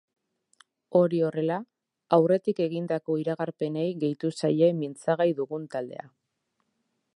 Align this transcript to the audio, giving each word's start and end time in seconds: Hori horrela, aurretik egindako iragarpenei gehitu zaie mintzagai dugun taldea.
Hori 0.99 1.19
horrela, 1.27 1.57
aurretik 2.17 2.63
egindako 2.65 3.19
iragarpenei 3.25 3.85
gehitu 4.05 4.33
zaie 4.41 4.73
mintzagai 4.81 5.31
dugun 5.43 5.71
taldea. 5.77 6.11